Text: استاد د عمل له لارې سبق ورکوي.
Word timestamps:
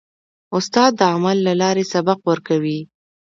استاد 0.57 0.91
د 0.99 1.01
عمل 1.13 1.37
له 1.47 1.53
لارې 1.61 1.83
سبق 1.93 2.19
ورکوي. 2.29 2.79